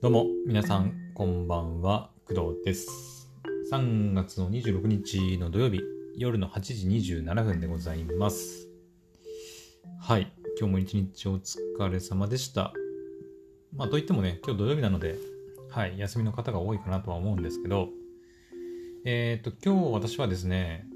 [0.00, 3.28] どうも、皆さん、こんばんは、工藤です。
[3.72, 5.80] 3月の26日の土曜日、
[6.16, 8.68] 夜の8時27分でございます。
[10.00, 11.58] はい、今日も一日お疲
[11.90, 12.72] れ様でした。
[13.74, 15.16] まあ、といってもね、今日土曜日なので、
[15.68, 17.88] はい、休みの方が多いかなとは思うんですけど、
[19.04, 20.86] えっ、と、今日私はですね、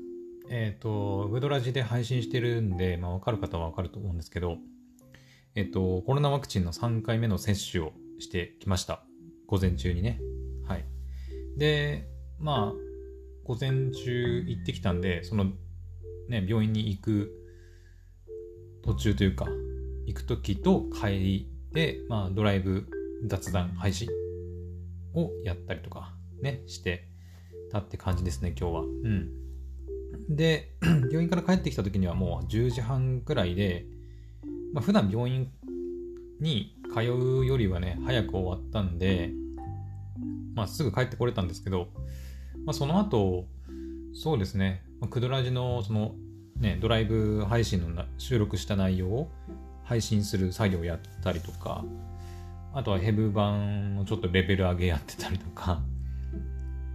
[0.48, 4.58] えっ、と、ウドラジで配信してるんで、まあ、わかる方はわかると思うんですけど、
[5.56, 9.02] えっ、と、コロナワクチンの3回目の接種をしてきました。
[9.46, 10.20] 午前中にね。
[10.66, 10.84] はい。
[11.56, 12.08] で、
[12.38, 12.92] まあ、
[13.44, 15.46] 午前中行ってきたんで、その、
[16.28, 17.30] ね、病院に行く
[18.82, 19.46] 途中というか、
[20.06, 22.86] 行く時と帰りで、まあ、ドライブ
[23.26, 24.08] 雑談配信
[25.14, 27.08] をやったりとか、ね、して
[27.70, 28.80] たって感じですね、今日は。
[28.82, 29.42] うん。
[30.28, 30.74] で、
[31.10, 33.86] 病院から帰ってきた時にはもう10時半くらいで、
[34.72, 35.50] まあ、普段病院
[36.40, 39.32] に通うよりはね、早く終わったんで、
[40.54, 41.88] まあ、すぐ帰ってこれたんですけど、
[42.64, 43.46] まあ、その後、
[44.14, 46.14] そうですね、まクドラジのその、
[46.56, 49.30] ね、ドライブ配信の収録した内容を
[49.84, 51.84] 配信する作業をやったりとか、
[52.74, 55.82] あとはヘブ版のちょっとレベル上げやってたりとか、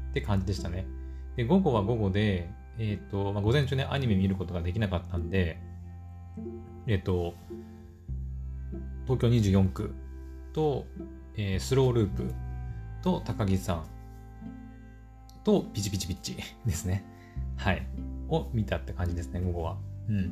[0.09, 0.85] って感じでしたね。
[1.35, 5.59] で、午後は午後で、えっ、と、まあ、午前中ね、アニメ見ることができなかったんで、
[6.87, 7.33] えっ、と、
[9.07, 9.93] 東京24区
[10.53, 10.85] と、
[11.35, 12.33] えースローループ
[13.01, 13.85] と高木さん
[15.43, 17.05] とピチピチピチ ですね。
[17.55, 17.87] はい。
[18.29, 19.77] を見たって感じですね、午後は。
[20.09, 20.31] うん。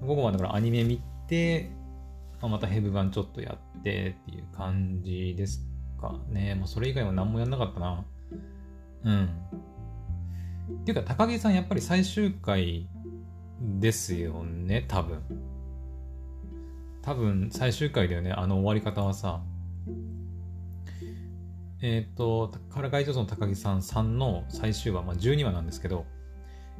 [0.00, 1.70] 午後はだからアニメ見て、
[2.40, 5.66] まあまたヘブ版ちょっとやってっていう感じです
[6.00, 6.54] かね。
[6.54, 8.04] まあそれ以外は何もやんなかったな。
[9.04, 9.24] うん。
[10.82, 12.88] っていうか、高木さんやっぱり最終回
[13.60, 15.20] ですよね、多分。
[17.08, 19.40] 多分最終回だよね、あの終わり方はさ。
[21.80, 26.04] えっ、と、からかい上手の高木さん3の最終話、まあ、12話なんですけど、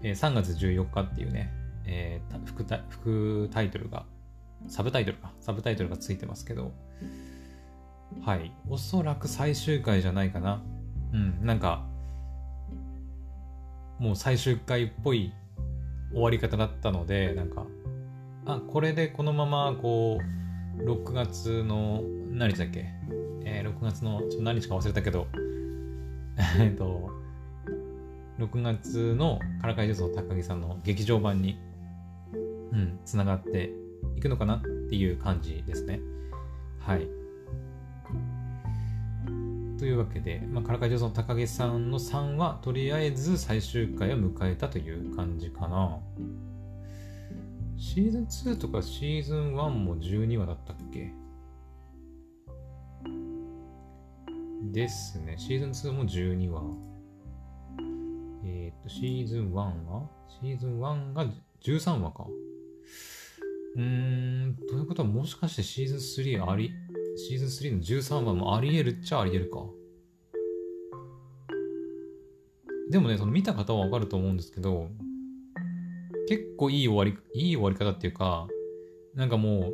[0.03, 1.51] えー3月14日っていうね、
[1.87, 4.05] えー副タ副タイトルが、
[4.67, 6.73] サブタイトルか、サブタイトルがついてますけど、
[8.21, 10.63] はい、おそらく最終回じゃないかな。
[11.15, 11.87] うん、なんか、
[13.99, 15.33] もう最終回っぽい
[16.13, 17.65] 終わり方だったので、なんか、
[18.55, 20.21] あ、これでこのまま、こ
[20.79, 22.87] う、6月の、何日だっけ？
[23.45, 25.27] えー6月の、ちょっと何日か忘れたけど、
[26.59, 27.11] えっと、
[28.39, 31.59] 6月のからかい上手の高木さんの劇場版に、
[32.73, 33.71] うん、つながって
[34.17, 36.01] いくのかなっていう感じですね。
[36.79, 37.07] はい。
[39.79, 45.99] というわけで、まあ、からかい上手の高木さんの3は、とりあえず最終回を迎えたという感じかな。
[47.81, 51.13] シーズン2とかシーズン1も12話だったっけ？
[54.73, 55.37] ですね。
[55.39, 56.63] シーズン2も12話。
[58.45, 60.11] えっ、と、シーズン1は？
[60.41, 61.27] シーズン1が
[61.63, 62.27] 13話か。
[63.77, 66.73] うーん、ということはもしかしてシーズン3あり、
[67.17, 69.65] シーズン3の13話もあり得るっちゃあり得るか。
[72.91, 74.89] でもね、その見た方はわかると思うんですけど、
[76.29, 78.49] 結構いい終わり、いい終わり方っていうか、
[79.15, 79.73] なんかもう、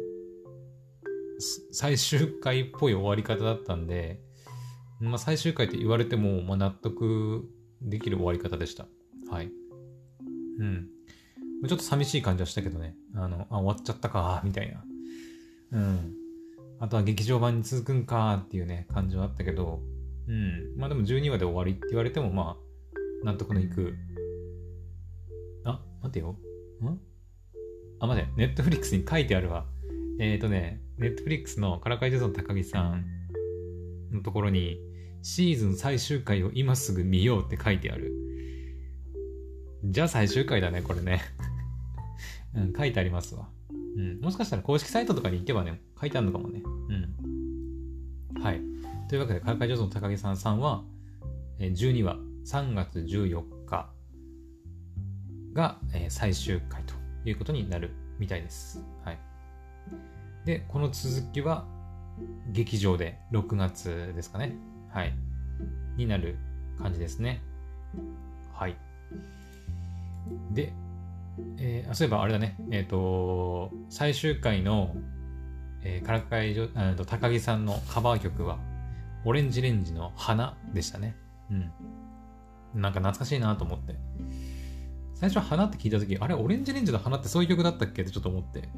[1.72, 4.20] 最終回っぽい終わり方だったんで、
[5.00, 7.44] まあ最終回って言われても、まあ納得
[7.82, 8.86] できる終わり方でした。
[9.28, 9.50] はい。
[10.60, 10.88] うん。
[11.66, 12.94] ちょっと寂しい感じはしたけどね。
[13.16, 14.84] あの、あ、終わっちゃったか、みたいな。
[15.72, 16.12] うん。
[16.78, 19.82] あとは劇場版に続くんかっていうね、感じはあったけど、
[20.28, 20.76] うん。
[20.76, 22.56] まあでも12話で終わりって言われても、ま
[23.22, 23.96] あ、納得のいく。
[25.64, 26.36] あ、待てよ。
[26.82, 27.00] ん？
[28.00, 28.28] あ、待て。
[28.36, 29.66] ネットフリックスに書いてあるわ。
[30.18, 33.04] えっ、ー、とね、ネットフリックスのからかい上手の高木さん
[34.12, 34.78] のところに、
[35.22, 38.12] シーズン最終回を今すぐ見ようって書いてある。
[39.84, 41.22] じゃあ最終回だね、これね。
[42.54, 43.48] うん、書いてありますわ。
[43.96, 44.20] うん。
[44.20, 46.62] もしかしたら公式サイトとかに行けばね、書いてあるのかもね。
[48.34, 48.42] うん。
[48.42, 48.60] はい。
[49.08, 50.84] というわけで、からかい上手の高木さんさんは、
[51.58, 53.93] 12話、3月14日
[55.54, 58.84] が、え最終回ということになるみたいです。
[59.04, 59.18] はい。
[60.44, 61.66] で、この続きは、
[62.52, 64.56] 劇場で6月ですかね。
[64.90, 65.14] はい。
[65.96, 66.36] になる
[66.78, 67.40] 感じですね。
[68.52, 68.76] はい。
[70.52, 70.72] で、
[71.58, 72.56] えーあそういえばあれだね。
[72.70, 74.94] えっ、と、最終回の、
[75.82, 78.58] えーからかいあと高木さんのカバー曲は、
[79.24, 81.16] オレンジレンジの花でしたね。
[81.50, 81.70] うん。
[82.80, 83.94] なんか懐かしいなと思って。
[85.30, 88.02] 最初花って聞いた時あれ、オレンジレンジの花ってそういう曲だったっけ？
[88.02, 88.68] ってちょっと思って。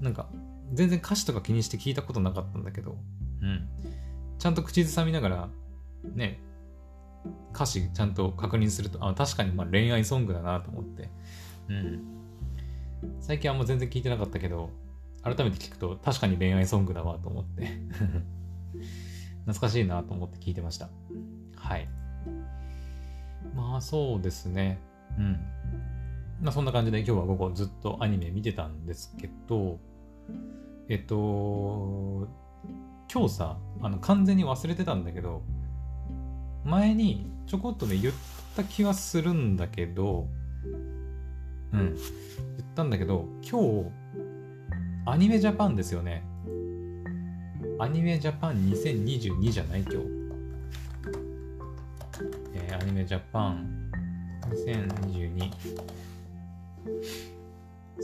[0.00, 0.28] なんか、
[0.72, 2.96] 全然歌詞とか気にして聞いたことなかったんだけど、
[3.42, 3.68] うん。
[4.38, 5.48] ちゃんと口ずさみながら、
[6.14, 6.38] ね、
[7.52, 11.10] 歌詞ちゃんと確認すると、あ、確かにまあ恋愛ソングだなと思って。
[11.68, 12.04] うん。
[13.20, 14.70] 最近あんま全然聞いてなかったけど、
[15.22, 17.66] 改めて聞くと確かに恋愛ソングだわと思って
[19.46, 20.88] 懐かしいなと思って聞いてました。
[21.56, 21.88] はい。
[23.56, 24.78] まあそうですね。
[25.18, 25.40] うん。
[26.40, 29.78] まあそんな感じで今日は午後ずっとアニメ見てたんですけど、
[30.88, 32.28] えっと、
[33.12, 35.42] 今日さ、あの完全に忘れてたんだけど、
[36.64, 38.14] 前にちょこっとね言っ
[38.56, 40.28] た気はするんだけど、
[41.72, 43.90] うん、言ったんだけど、今日、
[45.06, 46.24] アニメジャパンですよね。
[47.78, 49.96] アニメジャパン2022じゃない今日。
[52.54, 53.75] えー、アニメジャパン
[54.50, 55.50] 2022。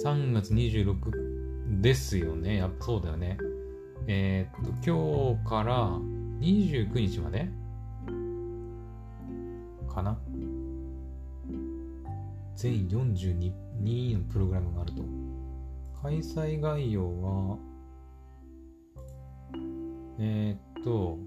[0.02, 2.56] 3月26ですよね。
[2.56, 3.38] やっぱそうだよね。
[4.06, 5.90] えー、っと、今日から
[6.40, 7.48] 29日まで？
[9.88, 10.18] かな？
[12.56, 15.02] 全42のプログラムがあると。
[16.02, 17.58] 開催概要は、
[20.18, 21.18] えー、っと、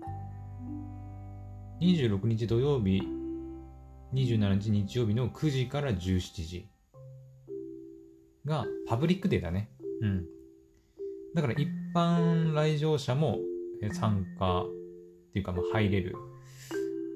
[1.80, 3.02] 26日土曜日、
[4.16, 6.70] 27日日曜日の9時から17時
[8.46, 9.70] がパブリックデーだね。
[10.02, 10.26] うん。
[11.36, 13.40] だから一般来場者も
[13.92, 14.66] 参加っ
[15.34, 16.16] ていうか、まあ、入れる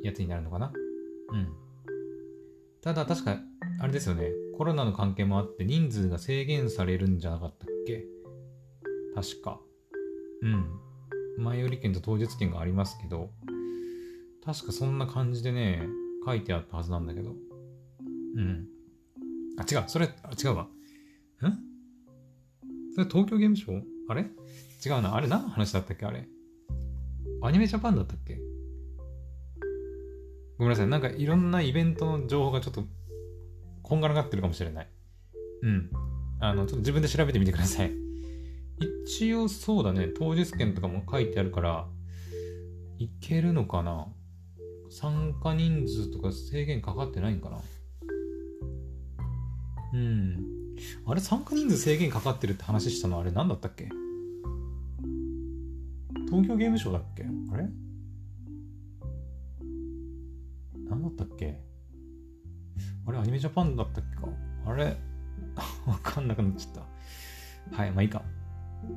[0.04, 0.74] やつになるのかな。
[1.32, 1.48] うん。
[2.82, 3.38] ただ確か、
[3.80, 4.32] あれですよね。
[4.58, 8.04] コロナの関係もあって人数が制限されるんじゃなかったっけ？
[9.16, 9.62] 確か。
[10.42, 10.66] うん。
[11.38, 13.32] 前売り券と当日券がありますけど、
[14.44, 15.88] 確かそんな感じでね、
[16.26, 17.36] 書いてあったはずなんだけど。
[18.36, 18.68] うん。
[19.58, 19.84] あ、違う。
[19.88, 20.64] それ、あ違うわ。
[20.64, 20.68] ん？
[22.94, 24.22] それ東京ゲームショウあれ？
[24.86, 25.16] 違うな。
[25.16, 26.06] あれ何の話だったっけ？
[26.06, 26.28] あれ？
[27.42, 28.40] アニメジャパンだったっけ？
[30.58, 30.88] ごめんなさい。
[30.88, 32.84] なんかいろんなイベントの情報がちょっと
[33.82, 34.88] こんがらがってるかもしれない。
[35.64, 35.90] うん。
[36.42, 37.92] あの、ちょっと自分で調べてみてください。
[39.06, 41.88] 一応そうだね、当日券とかも書いてあるから、
[42.98, 44.08] いけるのかな？
[44.90, 47.60] 参加人数とか制限かかってないんかな？
[49.94, 50.46] うん。
[51.06, 53.90] あれ、参加人数制限かかってるって話したのあれ何だったっけ？
[56.28, 57.24] 東京ゲームショウだっけ？
[57.24, 57.68] あれ？
[60.90, 61.60] 何だったっけ？
[63.08, 64.28] あれ、アニメジャパンだったっけか？
[64.66, 64.98] あれ？
[65.86, 66.74] わかんなくなっちゃっ
[67.72, 67.76] た。
[67.76, 68.24] はい、まあいいか。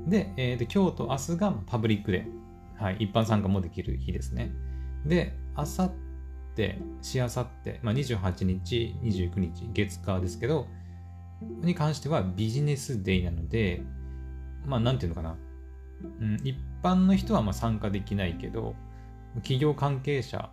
[0.07, 2.27] で、えー、で今日と明日がパブリックで、
[2.77, 4.53] はい、一般参加もできる日ですね。
[5.07, 5.93] で、あさっ
[6.55, 10.67] て、しあさって、まあ、28日、29日、月火ですけど、
[11.63, 13.83] に関してはビジネスデイなので、
[14.67, 15.37] まあ、なんていうのかな。
[16.21, 18.75] うん、一般の人はまあ参加できないけど、
[19.37, 20.51] 企業関係者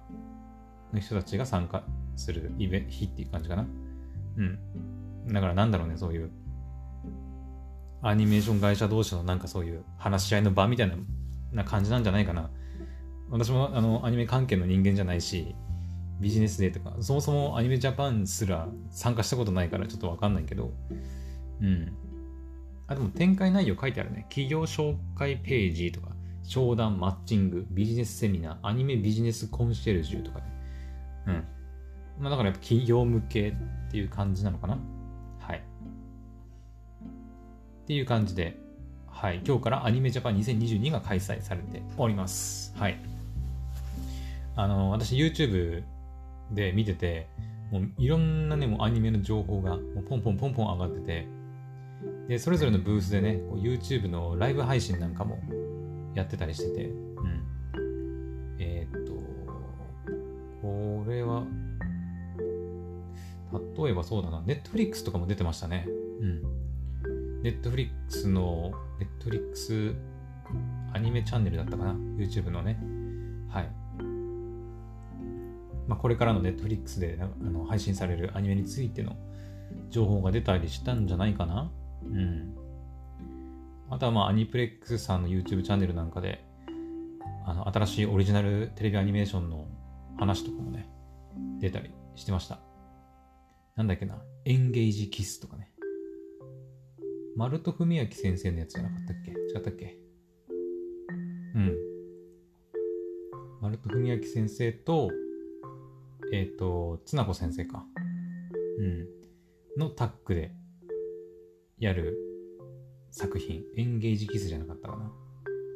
[0.93, 1.83] の人たちが参加
[2.15, 3.65] するイベ日っていう感じかな。
[4.37, 5.33] うん。
[5.33, 6.31] だからなんだろうね、そういう、
[8.01, 10.95] アニメーション会社同士のなんかそういう話し合いの場みたいな
[11.51, 12.49] な感じなんじゃないかな。
[13.29, 15.55] 私もあのアニメ関係の人間じゃないし、
[16.19, 20.71] ビジネスデーとか、そもそもアニメジャパンすら参加したことないからちょっとわかんないけど、
[21.61, 21.93] うん。
[22.87, 24.25] あ、でも展開内容書いてあるね。
[24.29, 26.09] 企業紹介ページとか、
[26.43, 30.45] 商談、マッチング、ビジネスセミナー、アニメビジネスコンシェルジュとかね。
[31.27, 31.33] うん。
[32.19, 33.53] まあだからやっぱ企業向けっ
[33.91, 34.77] ていう感じなのかな
[35.39, 35.57] はい。
[35.59, 35.61] っ
[37.85, 38.57] ていう感じで、
[39.07, 39.41] はい。
[39.45, 42.73] 今日からアニメジャパン2022が開催されております。
[42.75, 43.18] はい。
[44.59, 45.83] あの、私 YouTube
[46.51, 47.29] で見てて、
[47.71, 51.27] もういろんなね、もうアニメの情報がもうポンポンポンポン上がってて、
[52.27, 55.39] で、それぞれのブースでね、YouTube のライブ配信なんかも
[56.13, 58.57] やってたりしてて、うん。
[58.59, 59.13] えー、っと、
[60.61, 61.45] これは、
[63.77, 65.87] 例えばそうだな、ネットフリックスとかも出てましたね。
[65.87, 67.43] うん。
[67.43, 69.95] ネットフリックスの、ネットフリックス
[70.91, 72.77] アニメチャンネルだったかな ?YouTube のね。
[73.47, 73.78] はい。
[75.89, 79.17] まあ、これからのネットフリックスであの配信されるアニメについての
[79.89, 81.71] 情報が出たりしたんじゃないかな
[82.05, 82.55] うん。
[83.89, 86.45] あとはまあアニプレックスさんの YouTube チャンネルなんかで、
[87.43, 89.67] あの新しいオリジナルテレビアニメーションの
[90.19, 90.87] 話とかもね、
[91.59, 92.59] 出たりしてました。
[93.75, 95.71] なんだっけな、エンゲージキスとかね。
[97.35, 99.31] 丸戸文明先生のやつじゃなかったっけ？
[99.31, 99.97] 違ったっけ？
[101.55, 101.75] うん。
[103.61, 105.09] 丸戸文明先生と、
[106.31, 107.83] えっ、ー、と、つなこ先生か。
[108.79, 109.07] うん。
[109.77, 110.51] のタッグで
[111.77, 112.17] やる
[113.11, 113.63] 作品。
[113.77, 115.11] エンゲージキスじゃなかったかな。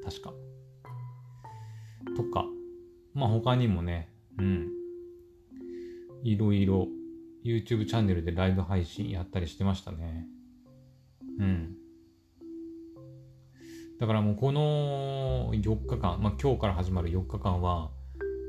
[0.04, 0.34] 確か。
[2.16, 2.46] とか、
[3.14, 4.70] まあ他にもね、うん。
[6.24, 6.88] いろいろ
[7.44, 10.28] YouTube チャンネルでライブ配信やったりしてましたね。
[11.40, 11.76] うん。
[14.00, 17.92] だからもうこの4日間、まあ今日から始まる4日間は、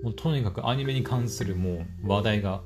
[0.04, 2.60] もうとにかくアニメに関するもう話題が、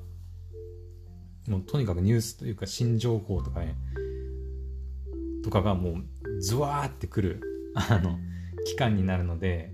[1.47, 3.77] もうとにかくニュースというか新情報とかね、
[5.45, 7.41] とかがもうズワーってくる、
[7.77, 8.19] あの、
[8.67, 9.73] 期間になるので、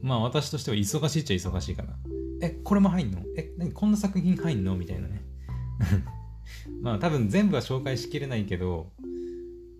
[0.00, 1.94] まあ私としては忙しいっちゃ忙しいかな。
[2.40, 3.18] え、これも入んの？
[3.36, 4.76] え、何こんな作品入んの？
[4.76, 5.20] みたいなね。
[6.80, 8.92] まあ多分全部は紹介しきれないけど、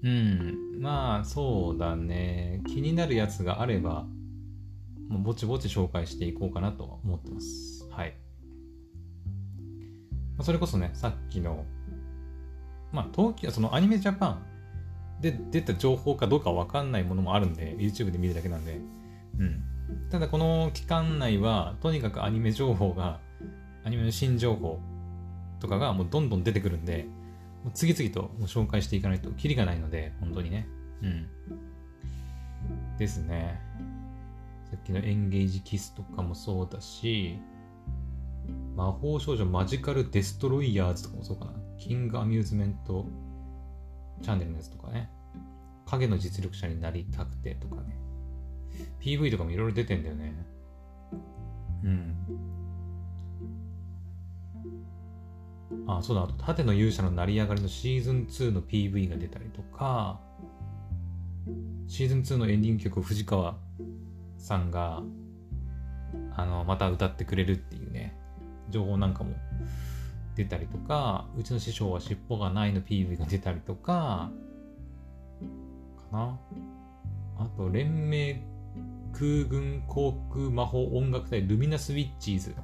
[0.03, 2.63] うん、まあそうだね。
[2.67, 4.07] 気になるやつがあれば、
[5.09, 7.87] もうぼちぼち紹介していこうかなと思ってます。
[7.91, 8.15] はい。
[10.43, 11.65] それこそね、さっきの、
[12.93, 14.47] まあ東京、そのアニメジャパン
[15.21, 18.81] で出た情報かどうかわかんないものもあるんで、YouTube で見るだけなんで、
[19.39, 19.63] うん。
[20.11, 23.21] ただこの期間内は、とにかくアニメ情報が、
[23.85, 24.81] アニメの新情報
[25.61, 27.07] とかがもうどんどん出てくるんで、
[27.63, 30.67] もう次々ともう紹介していかないとキリがないので、本当にね。
[31.03, 31.27] うん。
[32.99, 33.61] ですね。
[34.75, 37.39] さっきのエンゲージキスとかもそうだし、
[38.75, 41.53] 魔法少女マジカルデストロイヤーズとかもそうかな。
[41.79, 43.07] キングアミューズメント
[44.21, 45.11] チャンネルのやつとかね。
[45.87, 47.97] 影の実力者になりたくてとかね。
[49.01, 50.35] PV とかもいろいろ出てんだよね。
[51.85, 52.17] うん。
[55.87, 60.21] あ、そうだ、あと、盾の勇者の成り上がりのシーズン2の PV が出たりとか、
[61.87, 63.57] シーズン2のエンディング曲藤川
[64.45, 65.03] さんが、
[66.37, 68.15] あの、また歌ってくれるっていうね、
[68.69, 69.35] 情報なんかも
[70.37, 74.31] 出たりとか、うちの師匠は尻尾がないの PV が出たりとか、
[76.11, 76.39] かな。
[77.39, 78.43] あと、連盟
[79.13, 82.55] 空軍航空魔法音楽隊ルミナスウィッチーズ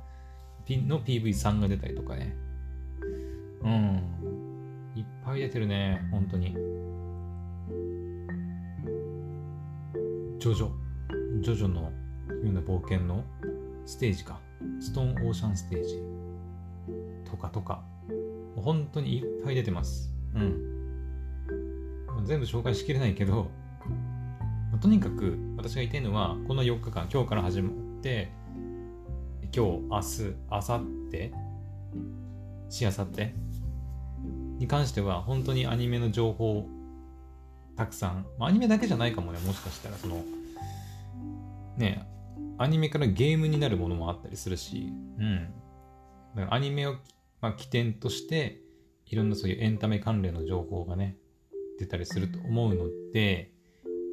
[0.86, 2.36] の PV3 が出たりとかね。
[3.62, 4.02] うん。
[4.94, 6.52] いっぱい出てるね、本当に。
[10.38, 10.89] ジョジョ。
[11.38, 11.90] ジョジョのよ
[12.44, 13.24] うな冒険の
[13.86, 14.40] ステージか。
[14.80, 16.02] ストーンオーシャンステージ。
[17.30, 17.82] とかとか。
[18.56, 20.10] 本当にいっぱい出てます。
[20.34, 20.70] うん。
[22.24, 23.48] 全部紹介しきれないけど、
[24.80, 28.30] とにかく私が言いたいのは、この4日間、今日から始まって、
[29.54, 31.32] 今日、明日、明後日、
[32.68, 33.34] しあさって
[34.58, 36.66] に関しては、本当にアニメの情報、
[37.76, 40.22] たくさん、まあ、アニメだけじゃないかもね、もしかしたら、その、
[41.80, 42.06] ね、
[42.58, 45.48] アニメからゲームになるものもあったりするし、うん。
[46.36, 46.96] だからアニメを、
[47.40, 48.60] まあ、起点として、
[49.06, 51.16] いろんなそういうエンタメ関連の情報がね、
[51.78, 53.50] 出たりすると思うので、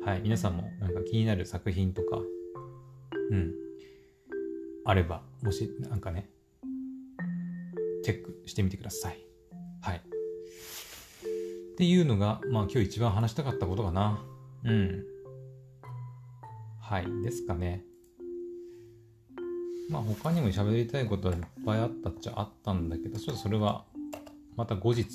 [0.03, 2.21] はい、皆さんもなんか気になる作品とか、
[3.29, 3.53] うん、
[4.85, 6.29] あれば、もしなんかね、
[8.03, 9.19] チェックしてみてください。
[9.81, 9.97] はい。
[9.97, 14.23] っていうのが、まあ今日一番話したかったことかな。
[14.63, 15.16] うん。
[16.89, 17.83] はい、ですかね。
[19.89, 23.83] まあ他にも喋りたいことはいっぱいあったっちゃあったんだけど、ちょっとそれは
[24.55, 25.05] また後日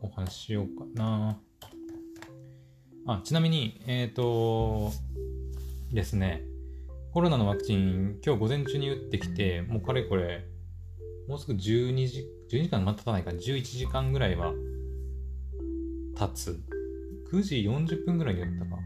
[0.00, 1.38] お話ししようかな。
[3.06, 4.92] あ、ちなみに、えっ、ー、と、
[5.92, 6.42] ですね、
[7.12, 10.46] コロナのワクチン、今日午前中に打ってきて、もうかれこれ、
[11.28, 14.54] もうすぐ12時、12時間また経たないか、11時間ぐらいは
[16.16, 16.58] 経つ。
[17.30, 18.78] 9時40分ぐらいに打ったか。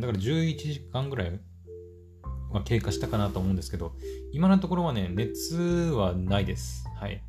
[0.00, 1.40] だから11時間ぐらい
[2.50, 3.92] は経過したかなと思うんですけど、
[4.32, 6.86] 今のところはね、熱はないです。
[7.00, 7.22] はい。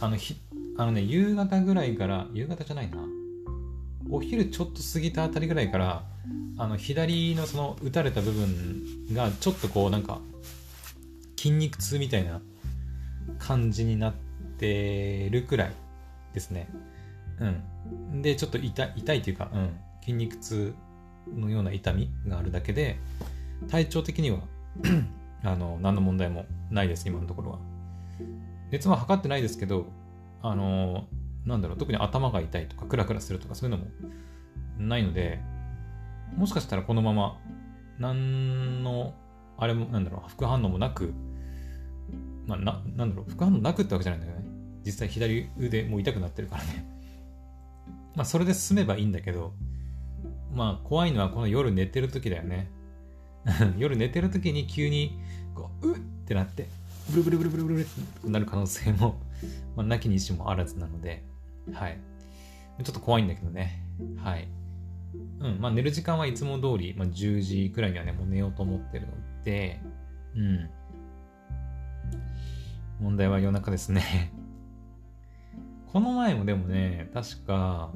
[0.00, 0.36] あの、ひ、
[0.78, 2.98] あのね、夕方ぐらいから、夕方じゃないな。
[4.10, 6.04] お昼ちょっと過ぎたあたりぐらいから
[6.58, 10.20] あの左のその打たれた部分がちょっとこうなんか
[11.36, 12.40] 筋肉痛みたいな
[13.38, 14.14] 感じになっ
[14.58, 15.72] てるくらい
[16.34, 16.68] ですね。
[17.40, 18.22] うん。
[18.22, 20.74] で、ちょっと痛痛いというか、うん、筋肉痛
[21.28, 22.98] のような痛みがあるだけで、
[23.68, 24.40] 体調的には
[25.44, 27.58] あの、何の問題もないです、今のところは。
[28.70, 29.86] 熱は測ってないですけど、
[30.42, 31.06] あの、
[31.44, 33.90] なんだろう、特に頭が痛いとか、クラクラするとか、そういうのも
[34.78, 35.40] ないので、
[36.36, 37.38] もしかしたらこのまま、
[37.98, 39.14] 何の、
[39.58, 41.12] あれも、なんだろう、副反応もなく、
[42.46, 44.46] まあ、な、なんだろう、副反応なくってわけじゃないんだよね。
[44.84, 46.86] 実際左腕もう痛くなってるからね。
[48.14, 49.54] まあ、それで済めばいいんだけど、
[50.52, 52.68] まあ、怖いのはこの夜寝てる時だよね。
[53.78, 55.18] 夜寝てる時に急に、
[55.54, 56.68] こう、うってなって、
[57.10, 59.20] ブルブルブルブルブルってなる可能性も、
[59.76, 61.24] まあ、なきにしもあらずなので、
[61.72, 61.98] はい。
[62.82, 63.84] ちょっと怖いんだけどね。
[64.16, 64.48] はい。
[65.40, 69.12] うん、まあ寝る時間はいつも通り、まあ、10時くらいにはね、もう寝ようと思ってるの
[69.44, 69.80] で、
[70.34, 70.70] うん。
[73.00, 74.32] 問題は夜中ですね
[75.92, 77.92] この前もでもね、確か、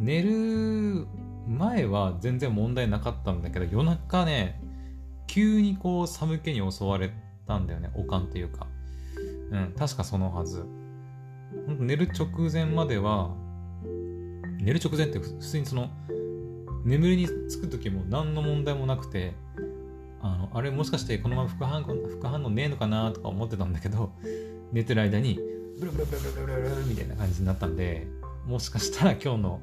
[0.00, 1.06] 寝る
[1.46, 4.58] 前は全然問題なかったんだけど、夜中ね、
[5.26, 7.12] 急にこう寒気に襲われ
[7.46, 8.66] たんだよね、おかんっていうか。
[9.50, 10.64] うん、確かそのはず。
[11.66, 13.34] 寝る直前までは、
[14.60, 15.90] 寝る直前って普通にその、
[16.82, 19.34] 眠りにつく時も何の問題もなくて、
[20.22, 24.12] あの、あれもしかしてこのまま副反応、副反応ねえのかなとか思ってたんだけど、
[24.72, 25.38] 寝てる間に、
[25.78, 28.06] ブルブルブルブルブルブルみたいな感じになったんで、
[28.46, 29.60] もしかしたら今日の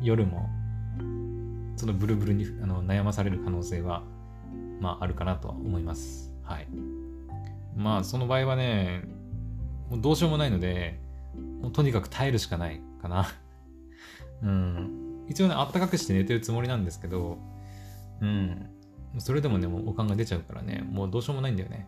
[0.00, 0.48] 夜も、
[1.76, 4.02] そのブルブルにあの悩まされる可能性は、
[4.80, 6.32] まああるかなとは思います。
[6.42, 6.68] はい。
[7.76, 9.02] まあその場合はね、
[9.90, 10.98] もうどうしようもないので、
[11.60, 13.28] もうとにかく耐えるしかないかな。
[14.42, 15.24] うん。
[15.28, 17.38] 一応ね、あったかくして寝てるつもりなんですけど、
[18.20, 18.66] うん。
[19.18, 21.86] それでもね、もうおかんが出ちゃうからね、もうどうしようもないんだよね。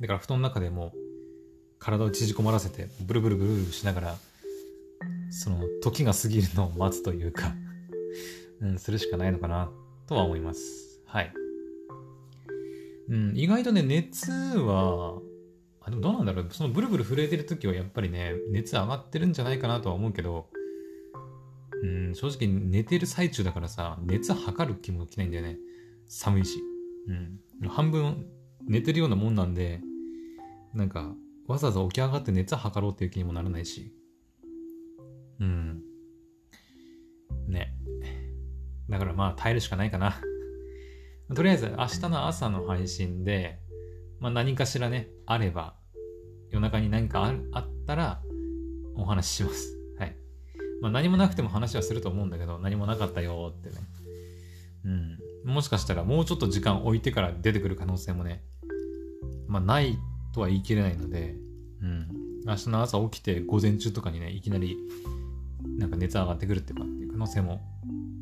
[0.00, 0.92] だから布団の中でも
[1.78, 4.16] 体を縮こまらせて、ブルブルブルしながら、
[5.30, 7.54] その時が過ぎるのを待つというか
[8.60, 9.70] うん、するしかないのかな、
[10.06, 11.00] とは思います。
[11.04, 11.32] はい。
[13.08, 15.20] うん、意外とね、熱は、
[15.80, 16.48] あ、でもどうなんだろう。
[16.50, 20.48] そのブルブル震えてる時はやっぱりね、熱上がってるんじゃないかなとは思うけど、
[21.82, 25.58] うん、正直寝てる最中だからさ、熱測る気も起きないんだよね。
[26.08, 26.60] 寒いし。
[27.08, 27.12] う
[27.64, 27.68] ん。
[27.68, 28.26] 半分
[28.66, 29.80] 寝てるようなもんなんで、
[30.74, 31.14] なんか、
[31.46, 33.92] わざわざ起き上がって熱測ろうっていう気にもならないし。
[35.40, 35.82] うん。
[37.48, 37.74] ね。
[38.88, 40.16] だからまあ耐えるしかないかな。
[41.34, 43.60] とりあえず明日の朝の配信で、
[44.20, 45.76] まあ何かしらね、あれば、
[46.50, 48.22] 夜中に何かあったら
[48.94, 49.76] お話しします。
[49.98, 50.16] はい。
[50.80, 53.76] まあ何もなくても話はすると思うんだけど、何もなかったよってね。
[54.84, 55.52] うん。
[55.52, 58.44] もしかしたらもうちょっと時間置いてから出てくる可能性もね、
[59.48, 59.98] まあない
[60.32, 61.36] とは言い切れないので、
[61.82, 62.08] うん。
[62.46, 64.78] 明日の朝起きて午前中とかにね、いきなり
[65.78, 67.60] なんか熱上がってくるっていうかっていう可能性も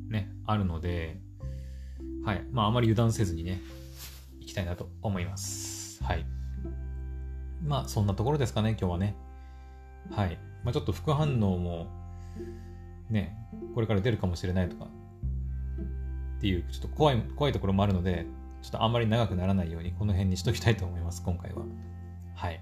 [0.09, 1.21] ね、あるので、
[2.25, 2.45] はい。
[2.53, 3.61] まあ、あまり油断せずにね、
[4.41, 6.03] いきたいなと思います。
[6.03, 6.25] はい。
[7.63, 9.15] まあ、そんなところですかね、今日はね。
[10.11, 10.39] はい。
[10.65, 11.87] まあ、ちょっと副反応も、
[13.11, 13.37] ね、
[13.75, 18.27] これから出るかもしれないとか、っていう、ちょっと怖い、怖いところもあるので、
[18.63, 21.63] ちょっとあんまり長くならないように、この辺にしときたいと思います、今回は。
[22.35, 22.61] はい。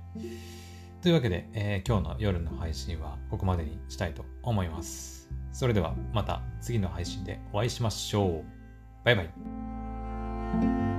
[1.03, 5.29] というわけで、えー、今日の夜の配信はここまでにしたいと思います。
[5.53, 8.45] それではまた次の配信でお会いしましょう。
[9.05, 10.92] バイバイ。